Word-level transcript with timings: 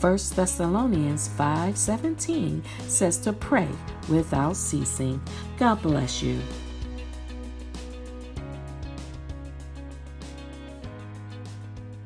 1 0.00 0.34
Thessalonians 0.34 1.28
5:17 1.28 2.62
says 2.88 3.18
to 3.18 3.34
pray 3.34 3.68
without 4.08 4.56
ceasing. 4.56 5.20
God 5.58 5.82
bless 5.82 6.22
you. 6.22 6.40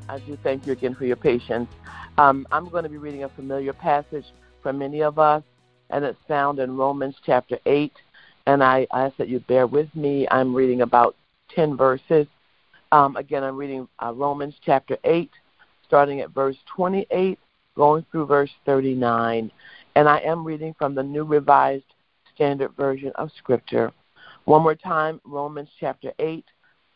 I 0.09 0.19
do 0.19 0.37
thank 0.43 0.67
you 0.67 0.73
again 0.73 0.97
for 0.97 1.05
your 1.05 1.15
patience. 1.15 1.71
Um, 2.19 2.49
I'm 2.51 2.69
going 2.69 2.83
to 2.83 2.91
be 2.91 2.97
reading 2.97 3.23
a 3.23 3.29
familiar 3.29 3.73
passage 3.73 4.27
for 4.61 4.73
many 4.73 5.05
of 5.05 5.21
us, 5.21 5.45
and 5.91 6.05
it's 6.05 6.19
found 6.27 6.59
in 6.59 6.77
Romans 6.77 7.15
chapter 7.25 7.61
8. 7.65 7.93
And 8.47 8.63
I, 8.63 8.89
ask 8.93 9.17
that 9.19 9.29
you 9.29 9.39
bear 9.39 9.69
with 9.69 9.95
me. 9.95 10.27
I'm 10.31 10.53
reading 10.53 10.83
about 10.83 11.15
10 11.51 11.77
verses. 11.77 12.27
Um, 12.91 13.17
again, 13.17 13.45
I'm 13.45 13.57
reading 13.57 13.89
uh, 14.03 14.13
Romans 14.13 14.55
chapter 14.65 14.99
8, 15.05 15.31
starting 15.87 16.21
at 16.21 16.31
verse 16.31 16.57
28, 16.67 17.39
going 17.77 18.05
through 18.11 18.27
verse 18.27 18.51
39. 18.67 19.51
And 19.97 20.09
I 20.09 20.19
am 20.19 20.45
reading 20.45 20.75
from 20.79 20.95
the 20.95 21.03
New 21.03 21.25
Revised 21.25 21.85
Standard 22.35 22.73
Version 22.77 23.13
of 23.17 23.31
Scripture. 23.39 23.93
One 24.45 24.63
more 24.63 24.75
time, 24.75 25.21
Romans 25.25 25.69
chapter 25.79 26.13
8, 26.19 26.45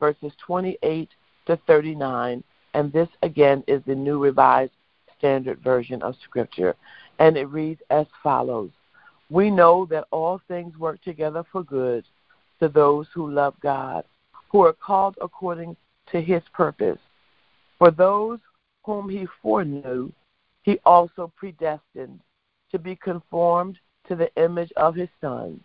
verses 0.01 0.33
28 0.45 1.09
to 1.47 1.59
39. 1.67 2.43
And 2.75 2.93
this 2.93 3.09
again 3.23 3.65
is 3.67 3.83
the 3.87 3.95
New 3.95 4.19
Revised 4.19 4.73
Standard 5.19 5.61
Version 5.61 6.03
of 6.03 6.15
Scripture. 6.25 6.77
And 7.19 7.37
it 7.37 7.47
reads 7.47 7.81
as 7.91 8.07
follows 8.23 8.71
We 9.31 9.51
know 9.51 9.87
that 9.87 10.07
all 10.11 10.41
things 10.49 10.77
work 10.77 11.03
together 11.03 11.45
for 11.51 11.63
good 11.63 12.05
to 12.61 12.69
those 12.69 13.07
who 13.15 13.31
love 13.31 13.55
God, 13.63 14.05
who 14.51 14.63
are 14.63 14.73
called 14.73 15.17
according 15.21 15.77
to 16.13 16.21
his 16.21 16.43
purpose. 16.53 16.99
For 17.79 17.91
those 17.91 18.39
whom 18.85 19.09
he 19.09 19.27
foreknew, 19.43 20.11
he 20.69 20.79
also 20.85 21.33
predestined 21.35 22.21
to 22.71 22.79
be 22.79 22.95
conformed 22.95 23.79
to 24.07 24.15
the 24.15 24.31
image 24.37 24.71
of 24.77 24.95
his 24.95 25.09
Son, 25.19 25.59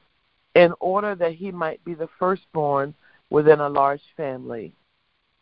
in 0.55 0.73
order 0.79 1.13
that 1.13 1.33
he 1.33 1.51
might 1.51 1.83
be 1.83 1.93
the 1.93 2.07
firstborn 2.17 2.93
within 3.29 3.59
a 3.59 3.67
large 3.67 3.99
family. 4.15 4.71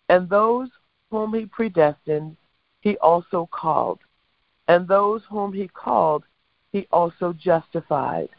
And 0.09 0.28
those 0.28 0.70
whom 1.12 1.36
he 1.36 1.45
predestined, 1.45 2.38
he 2.80 2.98
also 2.98 3.48
called. 3.52 4.00
And 4.68 4.88
those 4.88 5.22
whom 5.30 5.53
he 5.53 5.68
called, 5.68 6.24
he 6.72 6.88
also 6.91 7.31
justified. 7.31 8.30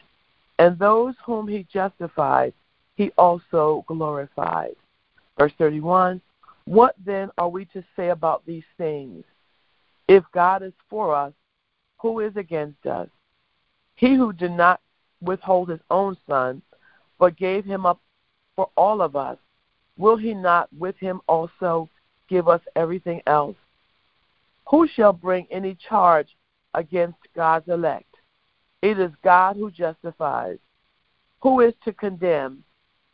And 0.59 0.77
those 0.77 1.15
whom 1.25 1.47
he 1.47 1.65
justified, 1.71 2.51
he 2.95 3.11
also 3.17 3.85
glorified. 3.87 4.75
Verse 5.37 5.53
31 5.57 6.19
What 6.65 6.95
then 7.05 7.29
are 7.37 7.47
we 7.47 7.63
to 7.67 7.81
say 7.95 8.09
about 8.09 8.45
these 8.45 8.67
things? 8.77 9.23
If 10.07 10.23
God 10.33 10.63
is 10.63 10.73
for 10.89 11.15
us, 11.15 11.33
who 11.99 12.19
is 12.19 12.35
against 12.35 12.85
us? 12.85 13.07
He 13.95 14.15
who 14.15 14.33
did 14.33 14.51
not 14.51 14.81
withhold 15.21 15.69
his 15.69 15.79
own 15.89 16.17
son, 16.27 16.61
but 17.19 17.37
gave 17.37 17.63
him 17.63 17.85
up 17.85 18.01
for 18.55 18.69
all 18.75 19.01
of 19.01 19.15
us, 19.15 19.37
will 19.97 20.17
he 20.17 20.33
not 20.33 20.67
with 20.77 20.97
him 20.97 21.21
also 21.27 21.89
give 22.27 22.47
us 22.47 22.61
everything 22.75 23.21
else? 23.27 23.55
Who 24.69 24.87
shall 24.87 25.13
bring 25.13 25.47
any 25.49 25.75
charge 25.75 26.35
against 26.73 27.19
God's 27.35 27.67
elect? 27.69 28.15
It 28.81 28.99
is 28.99 29.11
God 29.23 29.55
who 29.55 29.71
justifies. 29.71 30.57
Who 31.41 31.61
is 31.61 31.73
to 31.85 31.93
condemn? 31.93 32.63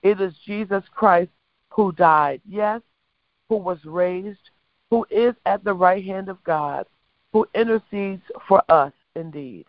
It 0.02 0.22
is 0.22 0.34
Jesus 0.46 0.84
Christ 0.96 1.32
who 1.70 1.92
died, 1.92 2.42
yes, 2.48 2.82
who 3.50 3.58
was 3.58 3.84
raised, 3.86 4.50
who 4.90 5.06
is 5.10 5.36
at 5.46 5.64
the 5.64 5.74
right 5.74 6.04
hand 6.04 6.30
of 6.30 6.44
God, 6.44 6.86
who 7.32 7.48
intercedes 7.54 8.24
for 8.48 8.64
us 8.70 8.94
indeed. 9.16 9.66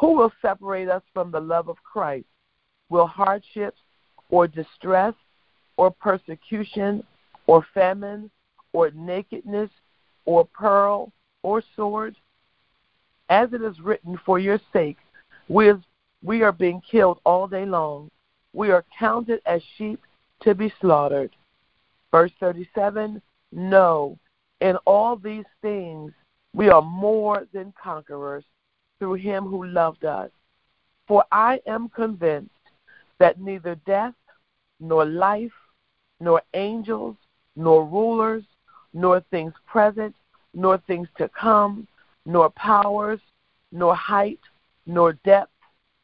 Who 0.00 0.16
will 0.16 0.32
separate 0.40 0.88
us 0.88 1.02
from 1.12 1.30
the 1.30 1.40
love 1.40 1.68
of 1.68 1.76
Christ? 1.82 2.26
Will 2.88 3.06
hardships 3.06 3.80
or 4.30 4.48
distress 4.48 5.14
or 5.76 5.90
persecution 5.90 7.04
or 7.46 7.66
famine 7.74 8.30
or 8.72 8.90
nakedness 8.92 9.70
or 10.24 10.46
peril 10.46 11.12
or 11.42 11.62
sword? 11.76 12.16
As 13.28 13.52
it 13.52 13.62
is 13.62 13.80
written, 13.80 14.18
for 14.24 14.38
your 14.38 14.58
sake, 14.72 14.98
we, 15.48 15.72
we 16.22 16.42
are 16.42 16.52
being 16.52 16.80
killed 16.90 17.20
all 17.24 17.46
day 17.46 17.64
long. 17.64 18.10
We 18.52 18.70
are 18.70 18.84
counted 18.98 19.40
as 19.46 19.62
sheep 19.76 20.00
to 20.42 20.54
be 20.54 20.72
slaughtered. 20.80 21.30
Verse 22.10 22.32
37 22.38 23.20
No, 23.54 24.18
in 24.60 24.76
all 24.84 25.14
these 25.14 25.44
things 25.62 26.12
we 26.54 26.70
are 26.70 26.82
more 26.82 27.46
than 27.52 27.72
conquerors 27.80 28.44
through 28.98 29.14
him 29.14 29.44
who 29.44 29.64
loved 29.64 30.04
us. 30.04 30.30
For 31.06 31.24
I 31.30 31.60
am 31.64 31.88
convinced 31.88 32.50
that 33.18 33.40
neither 33.40 33.76
death, 33.86 34.14
nor 34.80 35.04
life, 35.04 35.52
nor 36.18 36.42
angels, 36.54 37.14
nor 37.54 37.84
rulers, 37.84 38.42
nor 38.92 39.20
things 39.30 39.52
present, 39.66 40.16
nor 40.52 40.78
things 40.78 41.06
to 41.18 41.28
come, 41.28 41.86
nor 42.26 42.50
powers, 42.50 43.20
nor 43.70 43.94
height, 43.94 44.40
nor 44.84 45.12
depth, 45.24 45.52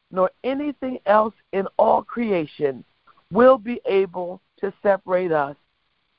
nor 0.09 0.31
anything 0.45 0.99
else 1.05 1.33
in 1.51 1.67
all 1.77 2.01
creation 2.01 2.85
will 3.29 3.57
be 3.57 3.81
able 3.85 4.39
to 4.59 4.73
separate 4.81 5.33
us 5.33 5.57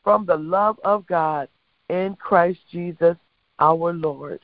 from 0.03 0.27
the 0.27 0.37
love 0.37 0.79
of 0.85 1.07
God 1.07 1.49
in 1.89 2.17
Christ 2.17 2.61
Jesus 2.71 3.17
our 3.59 3.93
Lord. 3.93 4.41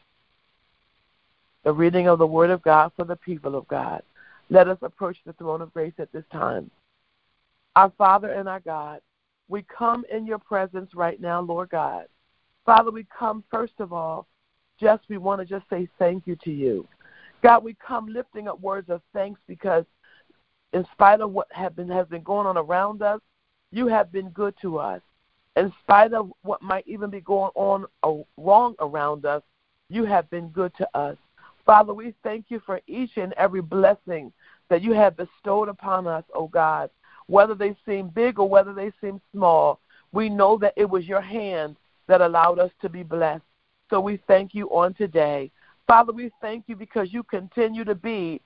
The 1.65 1.73
reading 1.73 2.09
of 2.09 2.19
the 2.19 2.27
Word 2.27 2.51
of 2.51 2.63
God 2.63 2.93
for 2.97 3.05
the 3.05 3.17
people 3.17 3.55
of 3.55 3.67
God. 3.69 4.03
Let 4.51 4.69
us 4.69 4.79
approach 4.83 5.17
the 5.27 5.33
throne 5.35 5.61
of 5.61 5.75
grace 5.75 5.93
at 5.99 6.13
this 6.13 6.25
time. 6.33 6.71
Our 7.77 7.93
Father 7.99 8.31
and 8.33 8.49
our 8.49 8.61
God, 8.61 9.01
we 9.49 9.63
come 9.63 10.05
in 10.11 10.27
your 10.27 10.39
presence 10.39 10.95
right 10.95 11.21
now, 11.21 11.41
Lord 11.41 11.71
God. 11.71 12.07
Father, 12.65 12.91
we 12.91 13.07
come 13.17 13.45
first 13.51 13.75
of 13.79 13.93
all, 13.93 14.27
just 14.81 15.03
we 15.09 15.19
want 15.19 15.41
to 15.41 15.47
just 15.47 15.69
say 15.69 15.89
thank 15.99 16.27
you 16.27 16.37
to 16.45 16.51
you. 16.51 16.87
God, 17.43 17.65
we 17.65 17.75
come 17.75 18.09
lifting 18.09 18.49
up 18.49 18.61
words 18.61 18.91
of 18.91 19.01
thanks 19.13 19.41
because 19.47 19.85
in 20.73 20.85
spite 20.93 21.21
of 21.21 21.33
what 21.33 21.49
have 21.51 21.75
been, 21.77 21.89
has 21.89 22.07
been 22.09 22.23
going 22.23 22.47
on 22.47 22.57
around 22.57 23.03
us, 23.03 23.21
you 23.71 23.87
have 23.87 24.13
been 24.13 24.31
good 24.31 24.55
to 24.63 24.79
us 24.79 25.01
in 25.59 25.73
spite 25.83 26.13
of 26.13 26.31
what 26.43 26.63
might 26.63 26.87
even 26.87 27.11
be 27.11 27.21
going 27.21 27.51
on 27.57 27.85
uh, 28.05 28.23
wrong 28.37 28.77
around 28.79 29.27
us, 29.27 29.43
you 29.89 30.05
have 30.05 30.31
been 30.31 30.49
good 30.49 30.73
to 30.77 30.89
us. 30.97 31.17
Father, 31.67 31.93
we 31.93 32.15
thank 32.23 32.47
you 32.49 32.63
for 32.65 32.81
each 32.87 33.17
and 33.17 33.33
every 33.33 33.61
blessing 33.61 34.33
that 34.71 34.83
you 34.83 34.93
have 34.93 35.17
bestowed 35.17 35.69
upon 35.69 36.07
us, 36.07 36.23
O 36.33 36.45
oh 36.45 36.49
God, 36.49 36.91
whether 37.27 37.55
they 37.55 37.77
seem 37.85 38.09
big 38.09 38.39
or 38.39 38.49
whether 38.49 38.73
they 38.73 38.93
seem 39.01 39.21
small. 39.33 39.81
We 40.13 40.29
know 40.29 40.57
that 40.59 40.75
it 40.77 40.89
was 40.89 41.07
your 41.07 41.21
hand 41.21 41.77
that 42.07 42.21
allowed 42.21 42.59
us 42.59 42.71
to 42.81 42.89
be 42.89 43.03
blessed. 43.03 43.43
So 43.91 44.01
we 44.01 44.21
thank 44.29 44.55
you 44.55 44.69
on 44.69 44.95
today. 44.95 45.51
Father, 45.87 46.13
we 46.13 46.31
thank 46.41 46.65
you 46.69 46.77
because 46.77 47.13
you 47.13 47.23
continue 47.25 47.85
to 47.85 47.95
be 47.95 48.41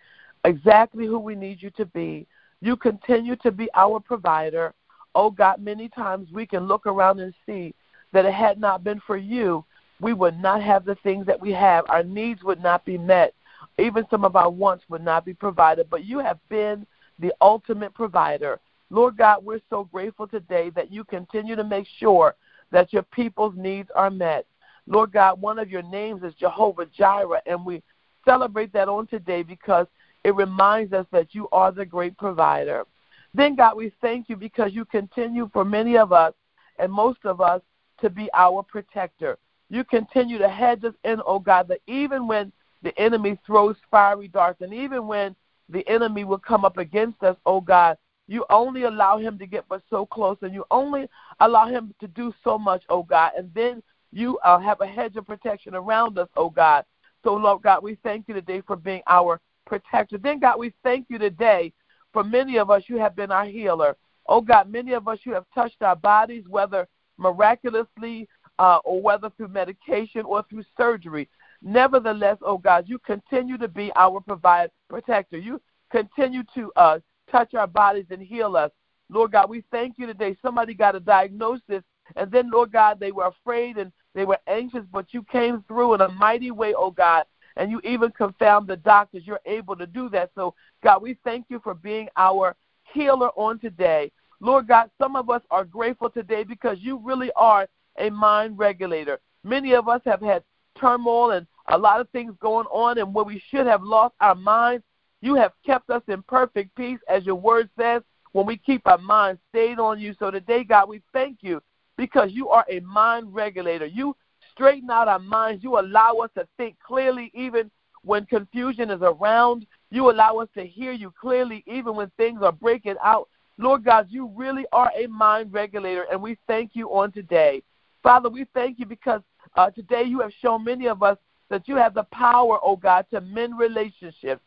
exactly 0.44 1.06
who 1.06 1.19
we 1.19 1.35
need 1.35 1.61
you 1.61 1.70
to 1.73 1.85
be. 1.85 2.26
You 2.61 2.76
continue 2.76 3.37
to 3.37 3.50
be 3.50 3.69
our 3.75 4.00
provider 4.00 4.73
oh 5.14 5.31
God, 5.31 5.61
many 5.61 5.88
times 5.88 6.29
we 6.32 6.47
can 6.47 6.67
look 6.67 6.87
around 6.87 7.20
and 7.20 7.35
see 7.47 7.75
that 8.12 8.25
it 8.25 8.35
had 8.35 8.61
not 8.61 8.85
been 8.85 9.00
for 9.06 9.17
you, 9.17 9.64
we 10.00 10.12
would 10.12 10.38
not 10.38 10.62
have 10.62 10.85
the 10.85 10.97
things 10.97 11.26
that 11.26 11.41
we 11.41 11.53
have. 11.53 11.85
Our 11.88 12.03
needs 12.03 12.43
would 12.43 12.62
not 12.62 12.85
be 12.85 12.99
met. 12.99 13.35
Even 13.79 14.05
some 14.11 14.25
of 14.25 14.37
our 14.37 14.50
wants 14.50 14.85
would 14.88 15.05
not 15.05 15.25
be 15.25 15.32
provided. 15.32 15.88
But 15.88 16.05
you 16.05 16.19
have 16.19 16.38
been 16.49 16.87
the 17.19 17.32
ultimate 17.41 17.94
provider. 17.94 18.59
Lord 18.91 19.17
God, 19.17 19.44
we're 19.44 19.61
so 19.70 19.85
grateful 19.85 20.26
today 20.26 20.70
that 20.70 20.93
you 20.93 21.05
continue 21.05 21.56
to 21.56 21.64
make 21.64 21.87
sure 21.99 22.35
that 22.73 22.93
your 22.93 23.05
people's 23.05 23.55
needs 23.56 23.88
are 23.94 24.11
met. 24.11 24.44
Lord 24.87 25.12
God, 25.12 25.41
one 25.41 25.59
of 25.59 25.70
your 25.70 25.82
names 25.82 26.23
is 26.25 26.35
Jehovah 26.35 26.87
Jireh, 26.87 27.41
and 27.47 27.64
we 27.64 27.82
celebrate 28.25 28.73
that 28.73 28.88
on 28.88 29.06
today 29.06 29.43
because 29.43 29.87
it 30.25 30.35
reminds 30.35 30.93
us 30.93 31.06
that 31.12 31.35
you 31.35 31.49
are 31.53 31.70
the 31.70 31.87
great 31.87 32.17
provider. 32.19 32.85
Then, 33.34 33.56
God, 33.56 33.76
we 33.76 33.93
thank 34.00 34.29
you 34.29 34.37
because 34.37 34.73
you 34.73 34.84
continue 34.84 35.49
for 35.52 35.64
many 35.64 35.96
of 35.96 36.12
us 36.12 36.34
and 36.79 36.93
most 36.93 37.20
of 37.25 37.40
us 37.40 37.62
to 38.00 38.11
be 38.11 38.29
our 38.34 38.62
protector. 38.62 39.38
You 39.70 39.84
continue 39.84 40.38
to 40.38 40.49
hedge 40.49 40.84
us 40.84 40.94
in, 41.05 41.20
oh 41.25 41.38
God, 41.38 41.69
that 41.69 41.81
even 41.87 42.26
when 42.26 42.52
the 42.82 42.96
enemy 42.99 43.38
throws 43.46 43.76
fiery 43.90 44.29
darts 44.29 44.61
and 44.61 44.75
even 44.75 45.06
when 45.06 45.34
the 45.69 45.87
enemy 45.88 46.25
will 46.25 46.38
come 46.38 46.64
up 46.64 46.76
against 46.76 47.23
us, 47.23 47.37
oh 47.46 47.61
God, 47.61 47.96
you 48.29 48.44
only 48.50 48.82
allow 48.82 49.19
him 49.19 49.38
to 49.38 49.46
get 49.46 49.64
but 49.69 49.82
so 49.88 50.05
close 50.05 50.37
and 50.43 50.52
you 50.52 50.64
only 50.70 51.08
allow 51.40 51.67
him 51.67 51.94
to 52.00 52.08
do 52.08 52.35
so 52.44 52.58
much, 52.58 52.82
oh 52.88 53.02
God. 53.02 53.32
And 53.37 53.50
then 53.55 53.82
you 54.12 54.38
uh, 54.38 54.58
have 54.58 54.81
a 54.82 54.87
hedge 54.87 55.17
of 55.17 55.26
protection 55.26 55.75
around 55.75 56.19
us, 56.19 56.28
oh 56.37 56.50
God. 56.50 56.85
So, 57.25 57.35
Lord 57.35 57.62
God, 57.62 57.82
we 57.82 57.96
thank 58.02 58.28
you 58.28 58.35
today 58.35 58.62
for 58.67 58.76
being 58.76 59.02
our 59.06 59.40
protector. 59.64 60.19
Then, 60.19 60.40
God, 60.40 60.58
we 60.58 60.73
thank 60.82 61.06
you 61.08 61.19
today 61.19 61.73
for 62.12 62.25
many 62.25 62.59
of 62.59 62.70
us, 62.70 62.82
you 62.87 62.99
have 62.99 63.17
been 63.17 63.31
our 63.31 63.47
healer. 63.47 63.97
Oh 64.26 64.41
God, 64.41 64.70
many 64.70 64.93
of 64.93 65.09
us, 65.09 65.19
you 65.25 65.32
have 65.32 65.47
touched 65.55 65.82
our 65.82 65.97
bodies, 65.97 66.44
whether 66.49 66.88
miraculously 67.19 68.29
uh, 68.59 68.79
or 68.85 69.00
whether 69.00 69.31
through 69.31 69.49
medication 69.49 70.23
or 70.23 70.44
through 70.49 70.64
surgery. 70.76 71.29
Nevertheless, 71.62 72.38
oh 72.43 72.59
God, 72.59 72.85
you 72.88 72.99
continue 72.99 73.59
to 73.59 73.69
be 73.69 73.93
our 73.97 74.20
provide 74.20 74.70
protector. 74.88 75.38
You 75.38 75.61
continue 75.91 76.43
to 76.55 76.73
uh, 76.76 76.99
touch 77.31 77.55
our 77.55 77.67
bodies 77.67 78.06
and 78.11 78.20
heal 78.20 78.56
us. 78.56 78.70
Lord 79.09 79.32
God, 79.32 79.50
we 79.50 79.64
thank 79.70 79.99
you 79.99 80.06
today. 80.06 80.37
Somebody 80.43 80.75
got 80.75 80.97
a 80.97 81.00
diagnosis, 81.00 81.82
and 82.17 82.31
then, 82.31 82.50
Lord 82.50 82.73
God, 82.73 82.99
they 82.99 83.12
were 83.12 83.26
afraid 83.26 83.76
and 83.79 83.93
they 84.14 84.25
were 84.25 84.38
anxious, 84.47 84.85
but 84.93 85.06
you 85.12 85.23
came 85.25 85.64
through 85.69 85.94
in 85.94 86.00
a 86.00 86.09
mighty 86.09 86.50
way, 86.50 86.75
oh 86.76 86.91
God, 86.91 87.25
and 87.56 87.70
you 87.70 87.81
even 87.84 88.10
confound 88.10 88.66
the 88.66 88.76
doctors. 88.76 89.26
You're 89.26 89.40
able 89.46 89.76
to 89.76 89.87
do 89.87 90.08
that. 90.10 90.31
So, 90.34 90.54
God, 90.82 91.02
we 91.02 91.16
thank 91.25 91.46
you 91.49 91.60
for 91.62 91.75
being 91.75 92.08
our 92.16 92.56
healer 92.93 93.31
on 93.37 93.58
today. 93.58 94.10
Lord 94.40 94.66
God, 94.69 94.90
some 94.99 95.16
of 95.16 95.31
us 95.31 95.43
are 95.50 95.64
grateful 95.64 96.10
today 96.10 96.43
because 96.44 96.78
you 96.81 96.99
really 96.99 97.31
are 97.37 97.69
a 97.99 98.10
mind 98.10 98.58
regulator. 98.58 99.20
Many 99.44 99.75
of 99.75 99.88
us 99.88 100.00
have 100.04 100.20
had 100.20 100.43
turmoil 100.78 101.32
and 101.32 101.46
a 101.69 101.78
lot 101.78 102.00
of 102.00 102.08
things 102.10 102.34
going 102.40 102.66
on, 102.66 102.99
and 102.99 103.14
where 103.14 103.25
we 103.25 103.43
should 103.49 103.66
have 103.66 103.82
lost 103.82 104.14
our 104.20 104.34
minds, 104.34 104.84
you 105.20 105.37
have 105.37 105.52
kept 105.64 105.90
us 105.90 106.02
in 106.08 106.22
perfect 106.22 106.75
peace, 106.75 106.99
as 107.08 107.25
your 107.25 107.37
word 107.37 107.70
says, 107.78 108.02
when 108.32 108.46
we 108.46 108.56
keep 108.56 108.87
our 108.87 108.99
minds 108.99 109.40
stayed 109.50 109.78
on 109.78 110.00
you. 110.00 110.14
So 110.19 110.31
today, 110.31 110.64
God, 110.64 110.88
we 110.88 111.02
thank 111.12 111.38
you 111.40 111.62
because 111.96 112.32
you 112.32 112.49
are 112.49 112.66
a 112.69 112.81
mind 112.81 113.32
regulator. 113.32 113.87
You 113.87 114.16
straighten 114.52 114.90
out 114.90 115.08
our 115.08 115.19
minds. 115.19 115.64
You 115.64 115.78
allow 115.78 116.16
us 116.16 116.31
to 116.37 116.46
think 116.56 116.76
clearly 116.87 117.31
even 117.34 117.70
when 118.04 118.26
confusion 118.26 118.90
is 118.90 119.00
around. 119.02 119.66
You 119.90 120.10
allow 120.10 120.38
us 120.38 120.49
to 120.54 120.64
hear 120.64 120.93
you 120.93 121.12
clearly 121.20 121.64
even 121.66 121.94
when 121.96 122.10
things 122.16 122.43
are 122.43 122.52
breaking 122.52 122.96
out. 123.02 123.28
Lord 123.58 123.84
God, 123.84 124.06
you 124.08 124.32
really 124.34 124.64
are 124.72 124.90
a 124.96 125.06
mind 125.06 125.52
regulator, 125.52 126.06
and 126.10 126.20
we 126.20 126.38
thank 126.46 126.70
you 126.75 126.88
on 126.88 127.12
today. 127.12 127.62
Father, 128.02 128.28
we 128.28 128.46
thank 128.54 128.78
you 128.78 128.87
because 128.87 129.20
uh, 129.56 129.70
today 129.70 130.02
you 130.04 130.20
have 130.20 130.32
shown 130.40 130.64
many 130.64 130.88
of 130.88 131.02
us 131.02 131.19
that 131.50 131.69
you 131.69 131.76
have 131.76 131.94
the 131.94 132.04
power, 132.04 132.58
oh 132.62 132.76
God, 132.76 133.06
to 133.12 133.20
mend 133.20 133.58
relationships. 133.58 134.40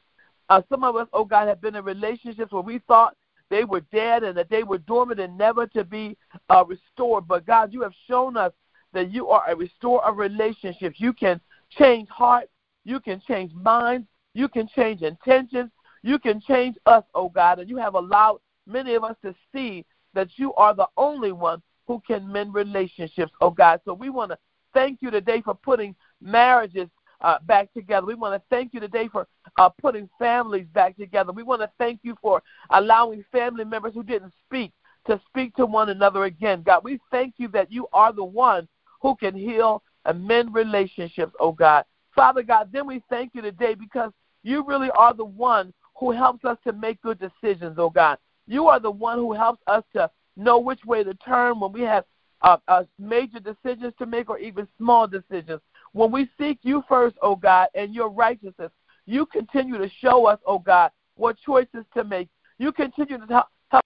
Uh, 0.50 0.62
some 0.70 0.84
of 0.84 0.96
us, 0.96 1.08
oh 1.14 1.24
God, 1.24 1.48
have 1.48 1.62
been 1.62 1.76
in 1.76 1.84
relationships 1.84 2.52
where 2.52 2.62
we 2.62 2.80
thought 2.88 3.16
they 3.50 3.64
were 3.64 3.82
dead 3.92 4.24
and 4.24 4.36
that 4.38 4.50
they 4.50 4.64
were 4.64 4.80
dormant 4.80 5.20
and 5.20 5.38
never 5.38 5.68
to 5.68 5.84
be 5.84 6.18
uh, 6.50 6.64
restored. 6.66 7.28
But 7.28 7.46
God, 7.46 7.72
you 7.72 7.82
have 7.82 7.94
shown 8.08 8.36
us 8.38 8.52
that 8.96 9.12
you 9.12 9.30
are 9.30 9.44
a 9.48 9.56
restorer 9.56 10.04
of 10.04 10.18
relationships. 10.18 11.00
You 11.00 11.14
can 11.14 11.40
change 11.70 12.10
hearts, 12.10 12.50
you 12.86 13.00
can 13.00 13.22
change 13.28 13.54
minds, 13.54 14.08
you 14.34 14.48
can 14.48 14.68
change 14.76 15.04
intentions, 15.04 15.70
you 16.02 16.18
can 16.18 16.42
change 16.42 16.78
us, 16.86 17.04
oh 17.14 17.30
God, 17.30 17.60
and 17.60 17.70
you 17.70 17.78
have 17.78 17.94
allowed 17.94 18.40
many 18.66 18.96
of 18.96 19.04
us 19.04 19.16
to 19.24 19.36
see 19.54 19.86
that 20.14 20.30
you 20.38 20.54
are 20.56 20.74
the 20.74 20.88
only 20.98 21.32
one 21.34 21.62
who 21.88 22.02
can 22.08 22.32
mend 22.32 22.54
relationships, 22.54 23.34
oh 23.42 23.52
God. 23.52 23.82
So 23.86 23.94
we 23.94 24.10
want 24.10 24.32
to 24.32 24.38
thank 24.74 25.02
you 25.02 25.12
today 25.12 25.42
for 25.42 25.54
putting 25.54 25.94
marriages 26.22 26.88
uh, 27.22 27.40
back 27.46 27.74
together. 27.74 28.06
We 28.06 28.16
want 28.16 28.34
to 28.34 28.42
thank 28.50 28.74
you 28.74 28.80
today 28.80 29.10
for 29.12 29.28
uh, 29.58 29.70
putting 29.70 30.10
families 30.18 30.68
back 30.74 30.96
together. 30.98 31.34
We 31.34 31.44
want 31.44 31.62
to 31.62 31.72
thank 31.78 32.00
you 32.04 32.16
for 32.22 32.42
allowing 32.70 33.26
family 33.32 33.66
members 33.66 33.94
who 33.94 34.04
didn't 34.04 34.34
speak 34.46 34.72
to 35.08 35.20
speak 35.28 35.56
to 35.56 35.66
one 35.66 35.90
another 35.90 36.24
again. 36.24 36.64
God, 36.64 36.84
we 36.84 37.00
thank 37.12 37.36
you 37.38 37.48
that 37.50 37.72
you 37.72 37.88
are 37.94 38.14
the 38.14 38.24
one 38.24 38.68
who 39.02 39.16
can 39.16 39.36
heal 39.36 39.84
and 40.06 40.26
mend 40.26 40.54
relationships, 40.54 41.34
oh 41.40 41.52
God. 41.52 41.86
Father 42.16 42.44
God, 42.44 42.70
then 42.72 42.88
we 42.88 43.04
thank 43.10 43.32
you 43.34 43.42
today 43.42 43.76
because 43.76 44.12
you 44.44 44.64
really 44.66 44.90
are 44.92 45.14
the 45.14 45.26
one 45.26 45.74
who 45.98 46.12
helps 46.12 46.46
us 46.46 46.58
to 46.66 46.74
make 46.74 47.02
good 47.02 47.20
decisions, 47.20 47.78
oh 47.78 47.90
God. 47.90 48.18
You 48.48 48.68
are 48.68 48.80
the 48.80 48.92
one 48.92 49.18
who 49.18 49.34
helps 49.34 49.62
us 49.68 49.84
to 49.94 50.10
know 50.38 50.60
which 50.60 50.84
way 50.86 51.04
to 51.04 51.14
turn 51.16 51.60
when 51.60 51.72
we 51.72 51.82
have 51.82 52.06
uh, 52.42 52.58
uh, 52.68 52.84
major 53.00 53.40
decisions 53.40 53.94
to 53.98 54.06
make 54.06 54.30
or 54.30 54.38
even 54.38 54.68
small 54.78 55.08
decisions. 55.08 55.62
When 55.94 56.12
we 56.12 56.30
seek 56.38 56.60
you 56.62 56.84
first, 56.88 57.16
oh 57.22 57.36
God, 57.36 57.70
and 57.74 57.94
your 57.94 58.10
righteousness, 58.10 58.72
you 59.06 59.26
continue 59.26 59.78
to 59.78 59.90
show 60.02 60.26
us, 60.26 60.40
oh 60.46 60.60
God, 60.60 60.92
what 61.16 61.38
choices 61.44 61.86
to 61.96 62.04
make. 62.04 62.30
You 62.58 62.72
continue 62.72 63.18
to 63.18 63.26
help, 63.34 63.48
help 63.70 63.84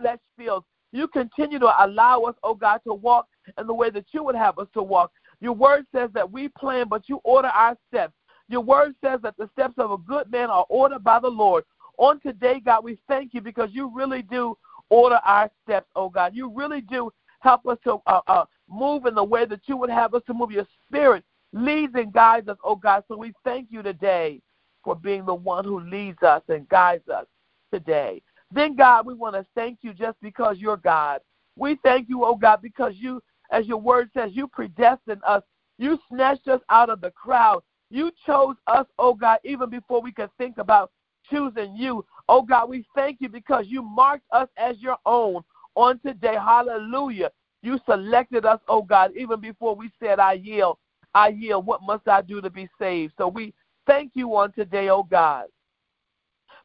flesh 0.00 0.18
fields. 0.36 0.66
You 0.92 1.08
continue 1.08 1.58
to 1.58 1.84
allow 1.84 2.22
us, 2.22 2.34
oh 2.42 2.54
God, 2.54 2.80
to 2.86 2.94
walk 2.94 3.26
in 3.58 3.66
the 3.66 3.74
way 3.74 3.90
that 3.90 4.06
you 4.12 4.22
would 4.22 4.34
have 4.34 4.58
us 4.58 4.68
to 4.74 4.82
walk. 4.82 5.12
Your 5.40 5.52
word 5.52 5.86
says 5.94 6.10
that 6.14 6.30
we 6.30 6.48
plan, 6.48 6.88
but 6.88 7.08
you 7.08 7.20
order 7.24 7.48
our 7.48 7.76
steps. 7.88 8.14
Your 8.48 8.60
word 8.60 8.94
says 9.02 9.20
that 9.22 9.36
the 9.36 9.48
steps 9.52 9.74
of 9.78 9.90
a 9.90 9.98
good 9.98 10.30
man 10.30 10.50
are 10.50 10.66
ordered 10.68 11.02
by 11.04 11.18
the 11.18 11.28
Lord. 11.28 11.64
On 11.98 12.20
today, 12.20 12.60
God, 12.60 12.84
we 12.84 12.98
thank 13.08 13.34
you 13.34 13.40
because 13.40 13.70
you 13.72 13.90
really 13.94 14.22
do 14.22 14.56
order 14.88 15.18
our 15.24 15.50
steps, 15.64 15.88
oh 15.96 16.08
God. 16.08 16.34
You 16.34 16.50
really 16.54 16.80
do 16.80 17.10
help 17.40 17.66
us 17.66 17.78
to 17.84 18.00
uh, 18.06 18.20
uh, 18.26 18.44
move 18.68 19.06
in 19.06 19.14
the 19.14 19.24
way 19.24 19.44
that 19.46 19.60
you 19.66 19.76
would 19.76 19.90
have 19.90 20.14
us 20.14 20.22
to 20.26 20.34
move. 20.34 20.50
Your 20.52 20.66
spirit 20.86 21.24
leads 21.52 21.94
and 21.94 22.12
guides 22.12 22.48
us, 22.48 22.58
oh 22.64 22.76
God. 22.76 23.04
So 23.08 23.16
we 23.16 23.32
thank 23.44 23.68
you 23.70 23.82
today 23.82 24.40
for 24.84 24.94
being 24.94 25.24
the 25.24 25.34
one 25.34 25.64
who 25.64 25.80
leads 25.80 26.22
us 26.22 26.42
and 26.48 26.68
guides 26.68 27.08
us 27.08 27.26
today. 27.72 28.22
Then, 28.52 28.76
God, 28.76 29.06
we 29.06 29.14
want 29.14 29.34
to 29.34 29.44
thank 29.54 29.78
you 29.82 29.92
just 29.92 30.16
because 30.20 30.58
you're 30.58 30.76
God. 30.76 31.20
We 31.56 31.78
thank 31.82 32.08
you, 32.08 32.24
oh 32.24 32.36
God, 32.36 32.60
because 32.62 32.94
you, 32.96 33.20
as 33.50 33.66
your 33.66 33.78
word 33.78 34.10
says, 34.14 34.30
you 34.32 34.48
predestined 34.48 35.22
us. 35.26 35.42
You 35.78 35.98
snatched 36.10 36.48
us 36.48 36.60
out 36.70 36.90
of 36.90 37.00
the 37.00 37.10
crowd. 37.10 37.62
You 37.90 38.10
chose 38.26 38.56
us, 38.66 38.86
oh 38.98 39.14
God, 39.14 39.38
even 39.44 39.70
before 39.70 40.00
we 40.00 40.12
could 40.12 40.30
think 40.38 40.58
about 40.58 40.90
choosing 41.30 41.76
you. 41.76 42.04
Oh 42.28 42.42
God, 42.42 42.68
we 42.68 42.84
thank 42.94 43.18
you 43.20 43.28
because 43.28 43.66
you 43.68 43.82
marked 43.82 44.24
us 44.32 44.48
as 44.56 44.78
your 44.78 44.96
own 45.06 45.42
on 45.74 45.98
today. 46.00 46.34
Hallelujah. 46.34 47.30
You 47.62 47.78
selected 47.88 48.44
us, 48.44 48.60
oh 48.68 48.82
God, 48.82 49.12
even 49.16 49.40
before 49.40 49.74
we 49.74 49.90
said, 50.00 50.18
I 50.18 50.34
yield. 50.34 50.78
I 51.14 51.28
yield. 51.28 51.66
What 51.66 51.82
must 51.82 52.08
I 52.08 52.22
do 52.22 52.40
to 52.40 52.50
be 52.50 52.68
saved? 52.78 53.14
So 53.16 53.28
we 53.28 53.54
thank 53.86 54.12
you 54.14 54.34
on 54.36 54.52
today, 54.52 54.88
oh 54.88 55.02
God. 55.02 55.46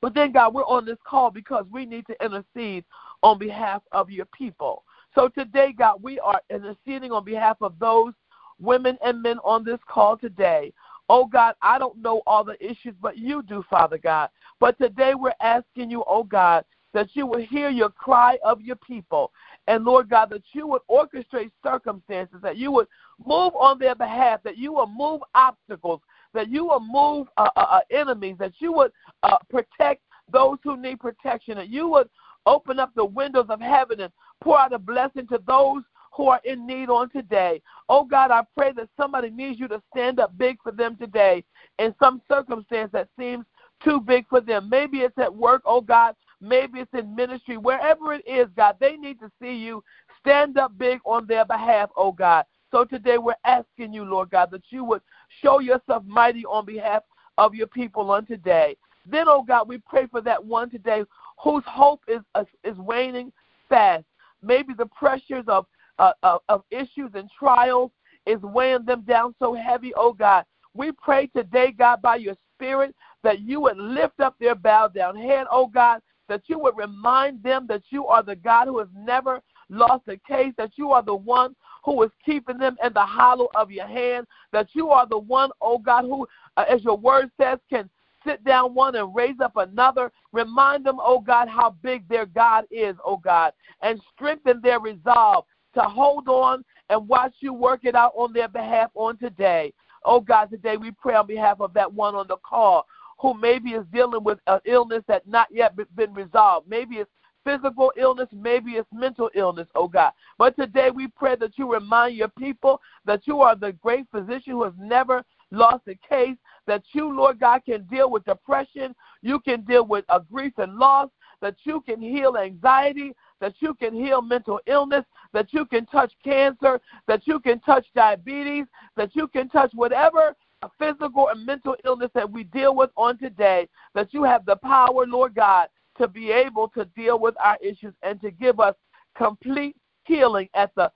But 0.02 0.16
then, 0.16 0.32
God, 0.32 0.54
we're 0.54 0.66
on 0.66 0.86
this 0.86 0.98
call 1.06 1.30
because 1.30 1.66
we 1.72 1.86
need 1.86 2.08
to 2.08 2.26
intercede 2.26 2.84
on 3.22 3.38
behalf 3.38 3.84
of 3.92 4.10
your 4.10 4.26
people. 4.26 4.84
So 5.13 5.27
today, 5.27 5.74
God, 5.77 6.01
we 6.01 6.20
are 6.20 6.41
interceding 6.50 7.12
on 7.12 7.25
behalf 7.25 7.58
of 7.62 7.77
those 7.80 8.13
women 8.60 8.98
and 9.03 9.22
men 9.22 9.39
on 9.44 9.63
this 9.63 9.80
call 9.88 10.18
today. 10.18 10.74
Oh 11.10 11.25
God, 11.25 11.56
I 11.62 11.77
don't 11.77 12.01
know 12.01 12.22
all 12.25 12.44
the 12.44 12.63
issues, 12.63 12.94
but 13.01 13.18
you 13.18 13.44
do, 13.44 13.63
Father 13.70 13.98
God. 13.98 14.30
But 14.60 14.77
today 14.77 15.13
we're 15.15 15.34
asking 15.41 15.91
you, 15.91 16.03
oh 16.08 16.24
God, 16.24 16.63
that 16.94 17.10
you 17.13 17.25
would 17.25 17.46
hear 17.46 17.70
your 17.70 17.89
cry 17.89 18.38
of 18.44 18.62
your 18.62 18.75
people. 18.77 19.32
And 19.68 19.84
Lord 19.84 20.10
God, 20.10 20.30
that 20.30 20.44
you 20.53 20.68
would 20.68 20.82
orchestrate 20.89 21.51
circumstances, 21.63 22.38
that 22.41 22.58
you 22.58 22.72
would 22.72 22.88
move 23.25 23.53
on 23.56 23.80
their 23.80 23.96
behalf, 23.96 24.41
that 24.44 24.58
you 24.58 24.74
will 24.74 24.88
move 24.88 25.22
obstacles, 25.36 26.01
that 26.34 26.50
you 26.50 26.65
will 26.65 26.80
move 26.80 27.27
uh, 27.38 27.50
uh, 27.56 27.60
uh, 27.60 27.80
enemies, 27.91 28.36
that 28.39 28.53
you 28.60 28.72
would 28.74 28.91
uh, 29.24 29.38
protect 29.50 30.01
those 30.32 30.58
who 30.63 30.77
need 30.77 31.00
protection, 31.00 31.56
that 31.56 31.70
you 31.70 31.88
would 31.89 32.10
open 32.46 32.80
up 32.80 32.92
the 32.96 33.06
windows 33.06 33.48
of 33.50 33.62
heaven 33.62 34.00
and 34.02 34.14
pour 34.42 34.60
out 34.60 34.74
a 34.74 34.80
blessing 34.80 35.28
to 35.28 35.40
those 35.48 35.84
who 36.14 36.28
are 36.28 36.42
in 36.44 36.68
need 36.68 36.90
on 36.90 37.10
today. 37.10 37.62
Oh 37.88 38.04
God, 38.04 38.32
I 38.32 38.44
pray 38.58 38.74
that 38.74 38.90
somebody 38.98 39.30
needs 39.30 39.60
you 39.60 39.68
to 39.70 39.82
stand 39.92 40.20
up 40.20 40.38
big 40.38 40.58
for 40.62 40.72
them 40.72 40.98
today 40.98 41.44
in 41.80 41.96
some 42.02 42.22
circumstance 42.30 42.92
that 42.92 43.08
seems 43.18 43.46
too 43.84 44.00
big 44.00 44.28
for 44.28 44.42
them. 44.42 44.70
Maybe 44.70 45.00
it's 45.00 45.18
at 45.18 45.34
work, 45.34 45.62
oh 45.66 45.82
God. 45.82 46.16
Maybe 46.42 46.80
it's 46.80 46.94
in 46.94 47.16
ministry. 47.16 47.58
Wherever 47.58 48.14
it 48.14 48.28
is, 48.28 48.48
God, 48.56 48.76
they 48.80 48.98
need 48.98 49.20
to 49.20 49.32
see 49.42 49.54
you 49.54 49.84
stand 50.20 50.58
up 50.58 50.78
big 50.78 51.00
on 51.06 51.28
their 51.28 51.46
behalf, 51.46 51.90
oh 51.96 52.12
God. 52.12 52.46
So 52.72 52.86
today 52.86 53.18
we're 53.18 53.34
asking 53.46 53.94
you, 53.94 54.04
Lord 54.04 54.32
God, 54.32 54.50
that 54.52 54.64
you 54.70 54.84
would 54.86 55.02
show 55.42 55.60
yourself 55.60 56.04
mighty 56.06 56.46
on 56.46 56.66
behalf 56.66 57.04
of 57.38 57.54
your 57.54 57.68
people 57.68 58.12
on 58.12 58.26
today. 58.26 58.76
Then, 59.06 59.28
oh 59.28 59.44
God, 59.44 59.68
we 59.68 59.80
pray 59.80 60.08
for 60.08 60.22
that 60.22 60.44
one 60.44 60.70
today 60.70 61.04
whose 61.42 61.64
hope 61.66 62.02
is 62.08 62.22
is 62.64 62.78
waning 62.78 63.32
fast. 63.70 64.06
Maybe 64.42 64.74
the 64.74 64.88
pressures 64.88 65.46
of 65.48 65.66
uh, 66.00 66.14
of, 66.24 66.42
of 66.50 66.64
issues 66.72 67.12
and 67.14 67.30
trials 67.38 67.92
is 68.26 68.42
weighing 68.42 68.86
them 68.86 69.02
down 69.02 69.36
so 69.40 69.54
heavy, 69.54 69.94
oh 69.96 70.14
God. 70.14 70.46
We 70.74 70.92
pray 70.92 71.28
today, 71.28 71.74
God, 71.78 72.02
by 72.02 72.18
your 72.18 72.36
Spirit, 72.56 72.96
that 73.24 73.42
you 73.42 73.60
would 73.62 73.78
lift 73.78 74.20
up 74.20 74.36
their 74.40 74.56
bowed 74.56 74.94
down 74.94 75.16
head, 75.16 75.48
oh 75.52 75.68
God, 75.68 76.02
that 76.30 76.44
you 76.48 76.60
would 76.60 76.78
remind 76.78 77.44
them 77.44 77.66
that 77.68 77.84
you 77.90 78.08
are 78.08 78.24
the 78.24 78.36
God 78.36 78.68
who 78.68 78.80
has 78.80 78.88
never 78.96 79.42
lost 79.70 80.04
a 80.08 80.18
case, 80.18 80.54
that 80.58 80.72
you 80.76 80.92
are 80.92 81.04
the 81.04 81.16
one 81.16 81.56
who 81.84 82.02
is 82.04 82.12
keeping 82.24 82.58
them 82.58 82.78
in 82.86 82.94
the 82.94 83.06
hollow 83.06 83.50
of 83.56 83.72
your 83.72 83.88
hand, 83.88 84.28
that 84.54 84.68
you 84.74 84.90
are 84.90 85.08
the 85.08 85.18
one, 85.18 85.50
oh 85.62 85.78
God, 85.78 86.04
who, 86.04 86.28
uh, 86.58 86.66
as 86.70 86.84
your 86.84 86.98
word 86.98 87.32
says, 87.40 87.58
can 87.70 87.90
sit 88.25 88.44
down 88.44 88.74
one 88.74 88.96
and 88.96 89.16
raise 89.16 89.40
up 89.44 89.56
another. 89.56 90.12
Remind 90.32 90.86
them, 90.86 90.98
oh 91.00 91.20
God, 91.20 91.48
how 91.48 91.75
big 91.82 92.08
their 92.08 92.25
God 92.25 92.66
is, 92.72 92.96
oh 93.06 93.18
God, 93.18 93.54
and 93.82 94.00
strengthen 94.13 94.62
their 94.62 94.80
resolve 94.80 95.46
to 95.74 95.82
hold 95.82 96.28
on 96.28 96.63
and 96.90 97.08
watch 97.08 97.34
you 97.40 97.54
work 97.54 97.82
it 97.84 97.96
out 97.96 98.13
on 98.16 98.34
their 98.34 98.48
behalf 98.48 98.92
on 98.94 99.18
today. 99.18 99.74
Oh 100.04 100.20
God, 100.20 100.50
today 100.50 100.78
we 100.78 100.92
pray 100.92 101.16
on 101.16 101.28
behalf 101.28 101.62
of 101.62 101.74
that 101.74 101.92
one 101.92 102.16
on 102.16 102.28
the 102.28 102.38
call 102.38 102.86
who 103.20 103.34
maybe 103.36 103.72
is 103.72 103.86
dealing 103.94 104.24
with 104.24 104.40
an 104.48 104.60
illness 104.66 105.04
that 105.08 105.28
not 105.28 105.48
yet 105.51 105.75
been 105.96 106.13
resolved. 106.13 106.68
Maybe 106.68 106.96
it's 106.96 107.10
physical 107.44 107.92
illness, 107.98 108.28
maybe 108.34 108.72
it's 108.72 108.90
mental 108.92 109.30
illness, 109.36 109.68
oh 109.75 109.88
God. 109.88 110.12
But 110.38 110.56
today 110.56 110.90
we 110.92 111.08
pray 111.08 111.36
that 111.38 111.58
you 111.58 111.72
remind 111.72 112.16
your 112.16 112.30
people 112.30 112.82
that 113.06 113.22
you 113.25 113.42
are 113.42 113.56
the 113.56 113.74
great 113.74 114.06
physician 114.12 114.54
who 114.54 114.63
has 114.63 114.74
never 114.80 115.24
lost 115.51 115.84
a 115.88 115.96
case, 116.08 116.38
that 116.72 116.84
you, 116.94 117.13
Lord 117.13 117.38
God, 117.38 117.66
can 117.66 117.84
deal 117.84 118.10
with 118.10 118.24
depression, 118.24 118.96
you 119.22 119.42
can 119.42 119.60
deal 119.66 119.86
with 119.86 120.06
a 120.08 120.22
grief 120.22 120.54
and 120.58 120.78
loss, 120.78 121.10
that 121.42 121.58
you 121.66 121.82
can 121.82 122.01
heal 122.01 122.38
anxiety, 122.38 123.13
that 123.42 123.56
you 123.60 123.74
can 123.74 123.94
heal 123.94 124.22
mental 124.22 124.58
illness, 124.68 125.04
that 125.34 125.51
you 125.51 125.66
can 125.66 125.86
touch 125.88 126.13
cancer, 126.24 126.80
that 127.08 127.28
you 127.28 127.42
can 127.42 127.60
touch 127.60 127.86
diabetes, 127.94 128.68
that 128.96 129.13
you 129.18 129.28
can 129.28 129.50
touch 129.50 129.70
whatever 129.74 130.34
physical 130.80 131.28
and 131.28 131.46
mental 131.46 131.75
illness 131.84 132.10
that 132.13 132.32
we 132.32 132.46
deal 132.46 132.74
with 132.74 132.92
on 132.96 133.18
today, 133.18 133.68
that 133.94 134.13
you 134.13 134.24
have 134.24 134.46
the 134.46 134.56
power, 134.56 135.06
Lord 135.06 135.36
God, 135.36 135.68
to 135.98 136.08
be 136.08 136.32
able 136.32 136.70
to 136.70 136.86
deal 136.96 137.20
with 137.20 137.36
our 137.44 137.58
issues 137.62 137.94
and 138.01 138.22
to 138.22 138.32
give 138.32 138.62
us 138.62 138.75
complete 139.18 139.75
healing 140.06 140.48
at 140.54 140.74
the 140.75 140.90